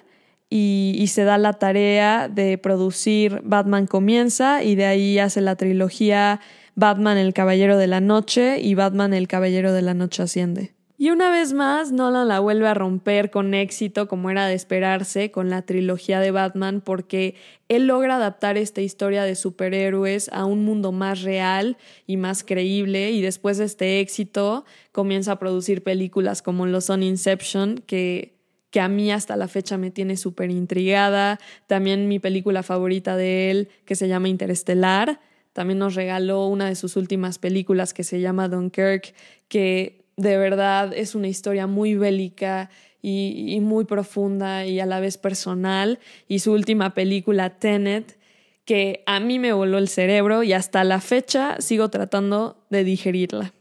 y, 0.49 1.05
se 1.07 1.23
da 1.23 1.37
la 1.37 1.53
tarea 1.53 2.29
de 2.29 2.57
producir 2.57 3.41
Batman 3.43 3.85
Comienza 3.85 4.63
y 4.63 4.75
de 4.75 4.85
ahí 4.85 5.19
hace 5.19 5.41
la 5.41 5.55
trilogía 5.55 6.39
Batman 6.73 7.17
el 7.17 7.33
Caballero 7.33 7.77
de 7.77 7.87
la 7.87 8.01
Noche 8.01 8.59
y 8.59 8.73
Batman 8.73 9.13
el 9.13 9.27
Caballero 9.27 9.71
de 9.71 9.81
la 9.83 9.93
Noche 9.93 10.23
Asciende. 10.23 10.76
Y 10.99 11.11
una 11.11 11.29
vez 11.29 11.53
más, 11.53 11.91
Nolan 11.91 12.27
la 12.27 12.39
vuelve 12.39 12.67
a 12.67 12.73
romper 12.73 13.29
con 13.29 13.53
éxito, 13.53 14.07
como 14.07 14.31
era 14.31 14.47
de 14.47 14.55
esperarse, 14.55 15.29
con 15.29 15.49
la 15.49 15.61
trilogía 15.61 16.19
de 16.19 16.31
Batman, 16.31 16.81
porque 16.81 17.35
él 17.69 17.85
logra 17.85 18.15
adaptar 18.15 18.57
esta 18.57 18.81
historia 18.81 19.23
de 19.23 19.35
superhéroes 19.35 20.27
a 20.33 20.45
un 20.45 20.65
mundo 20.65 20.91
más 20.91 21.21
real 21.21 21.77
y 22.07 22.17
más 22.17 22.43
creíble, 22.43 23.11
y 23.11 23.21
después 23.21 23.59
de 23.59 23.65
este 23.65 23.99
éxito 23.99 24.65
comienza 24.91 25.33
a 25.33 25.39
producir 25.39 25.83
películas 25.83 26.41
como 26.41 26.65
lo 26.65 26.81
son 26.81 27.03
Inception, 27.03 27.83
que 27.85 28.37
que 28.69 28.81
a 28.81 28.89
mí 28.89 29.11
hasta 29.11 29.37
la 29.37 29.47
fecha 29.47 29.77
me 29.77 29.91
tiene 29.91 30.17
súper 30.17 30.51
intrigada. 30.51 31.39
También 31.67 32.07
mi 32.07 32.19
película 32.19 32.63
favorita 32.63 33.15
de 33.15 33.49
él, 33.49 33.69
que 33.85 33.95
se 33.95 34.07
llama 34.07 34.27
Interestelar. 34.27 35.21
También 35.53 35.79
nos 35.79 35.95
regaló 35.95 36.47
una 36.47 36.67
de 36.67 36.75
sus 36.75 36.97
últimas 36.97 37.39
películas 37.39 37.93
que 37.93 38.03
se 38.03 38.19
llama 38.19 38.49
Dunkirk, 38.49 39.13
que 39.47 40.06
de 40.17 40.37
verdad 40.37 40.91
es 40.93 41.15
una 41.15 41.27
historia 41.27 41.67
muy 41.67 41.95
bélica 41.95 42.69
y, 43.01 43.59
muy 43.61 43.85
profunda 43.85 44.65
y 44.65 44.79
a 44.79 44.85
la 44.85 44.99
vez 44.99 45.17
personal. 45.17 45.99
Y 46.27 46.39
su 46.39 46.51
última 46.51 46.93
película, 46.93 47.57
Tenet, 47.57 48.19
que 48.65 49.03
a 49.05 49.19
mí 49.19 49.39
me 49.39 49.53
voló 49.53 49.77
el 49.77 49.87
cerebro 49.87 50.43
y 50.43 50.53
hasta 50.53 50.83
la 50.83 50.99
fecha 50.99 51.55
sigo 51.61 51.89
tratando 51.89 52.65
de 52.69 52.83
digerirla. 52.83 53.53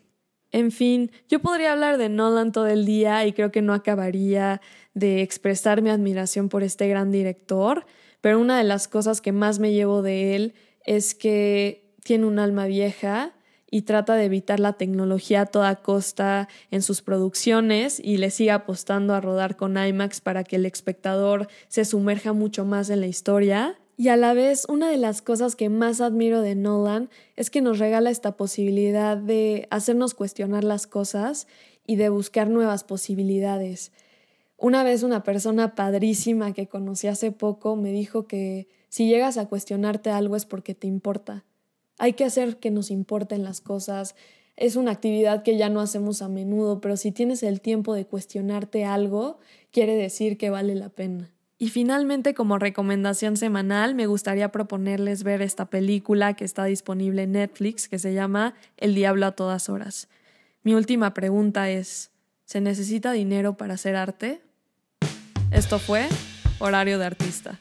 En 0.51 0.73
fin, 0.73 1.13
yo 1.29 1.41
podría 1.41 1.73
hablar 1.73 1.99
de 1.99 2.09
Nolan 2.09 2.51
todo 2.51 2.67
el 2.67 2.87
día 2.87 3.27
y 3.27 3.33
creo 3.33 3.53
que 3.53 3.63
no 3.63 3.75
acabaría 3.75 4.61
de 4.95 5.21
expresar 5.21 5.83
mi 5.83 5.91
admiración 5.91 6.49
por 6.49 6.63
este 6.63 6.89
gran 6.89 7.13
director, 7.13 7.85
pero 8.23 8.41
una 8.41 8.57
de 8.57 8.65
las 8.65 8.89
cosas 8.89 9.21
que 9.21 9.33
más 9.33 9.59
me 9.59 9.73
llevo 9.73 10.01
de 10.03 10.35
él 10.35 10.55
es 10.87 11.15
que 11.15 11.93
tiene 12.03 12.25
un 12.25 12.39
alma 12.39 12.67
vieja 12.67 13.36
y 13.77 13.83
trata 13.83 14.15
de 14.15 14.25
evitar 14.25 14.59
la 14.59 14.73
tecnología 14.73 15.43
a 15.43 15.47
toda 15.47 15.77
costa 15.77 16.49
en 16.71 16.81
sus 16.81 17.03
producciones 17.03 18.01
y 18.03 18.17
le 18.17 18.31
sigue 18.31 18.51
apostando 18.51 19.13
a 19.13 19.21
rodar 19.21 19.57
con 19.57 19.77
IMAX 19.77 20.23
para 20.23 20.45
que 20.45 20.57
el 20.57 20.65
espectador 20.65 21.47
se 21.69 21.85
sumerja 21.85 22.33
mucho 22.33 22.65
más 22.65 22.89
en 22.89 23.01
la 23.01 23.07
historia. 23.07 23.79
Y 23.99 24.09
a 24.09 24.17
la 24.17 24.33
vez, 24.33 24.65
una 24.71 24.89
de 24.89 24.97
las 24.97 25.21
cosas 25.21 25.57
que 25.57 25.69
más 25.69 26.01
admiro 26.01 26.41
de 26.41 26.55
Nolan 26.55 27.11
es 27.37 27.51
que 27.51 27.61
nos 27.61 27.79
regala 27.79 28.09
esta 28.09 28.39
posibilidad 28.39 29.19
de 29.19 29.69
hacernos 29.71 30.15
cuestionar 30.15 30.65
las 30.65 30.87
cosas 30.87 31.47
y 31.87 31.97
de 31.97 32.09
buscar 32.09 32.49
nuevas 32.49 32.83
posibilidades. 32.83 33.93
Una 34.57 34.85
vez 34.85 35.03
una 35.03 35.23
persona 35.23 35.75
padrísima 35.75 36.55
que 36.55 36.67
conocí 36.67 37.09
hace 37.09 37.31
poco 37.31 37.77
me 37.77 37.93
dijo 37.93 38.27
que 38.27 38.69
si 38.89 39.07
llegas 39.07 39.37
a 39.37 39.51
cuestionarte 39.51 40.09
algo 40.09 40.35
es 40.35 40.47
porque 40.47 40.75
te 40.75 40.87
importa. 40.87 41.45
Hay 41.99 42.13
que 42.13 42.25
hacer 42.25 42.59
que 42.59 42.71
nos 42.71 42.91
importen 42.91 43.45
las 43.45 43.61
cosas. 43.61 44.15
Es 44.57 44.77
una 44.77 44.91
actividad 44.91 45.43
que 45.43 45.57
ya 45.57 45.69
no 45.69 45.81
hacemos 45.81 46.23
a 46.23 46.29
menudo, 46.29 46.81
pero 46.81 46.97
si 46.97 47.13
tienes 47.13 47.43
el 47.43 47.61
tiempo 47.61 47.95
de 47.95 48.07
cuestionarte 48.07 48.85
algo, 48.85 49.39
quiere 49.71 49.95
decir 49.95 50.39
que 50.39 50.51
vale 50.51 50.75
la 50.75 50.89
pena. 50.89 51.31
Y 51.59 51.71
finalmente, 51.71 52.35
como 52.35 52.59
recomendación 52.59 53.39
semanal, 53.39 53.95
me 53.95 54.07
gustaría 54.07 54.53
proponerles 54.53 55.23
ver 55.23 55.41
esta 55.41 55.71
película 55.71 56.35
que 56.35 56.45
está 56.45 56.65
disponible 56.65 57.23
en 57.23 57.33
Netflix, 57.33 57.89
que 57.89 57.99
se 57.99 58.13
llama 58.13 58.55
El 58.77 58.95
Diablo 58.95 59.25
a 59.27 59.33
todas 59.33 59.71
horas. 59.71 60.09
Mi 60.63 60.75
última 60.75 61.15
pregunta 61.15 61.71
es, 61.71 62.11
¿se 62.45 62.61
necesita 62.61 63.13
dinero 63.13 63.57
para 63.57 63.75
hacer 63.75 63.97
arte? 63.97 64.43
Esto 65.51 65.79
fue 65.79 66.09
Horario 66.59 66.99
de 66.99 67.07
Artista. 67.07 67.59